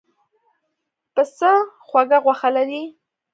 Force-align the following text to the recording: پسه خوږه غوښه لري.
پسه 1.13 1.49
خوږه 1.87 2.17
غوښه 2.23 2.49
لري. 2.55 2.83